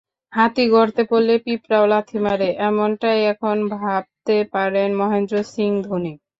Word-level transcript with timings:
হাতি 0.33 0.63
গর্তে 0.73 1.03
পড়লে 1.09 1.35
পিঁপড়াও 1.45 1.85
লাথি 1.91 2.17
মারে—এমনটাই 2.25 3.19
এখন 3.33 3.57
ভাবতে 3.75 4.35
পারেন 4.53 4.89
মহেন্দ্র 4.99 5.35
সিং 5.51 5.71
ধোনি। 5.83 6.13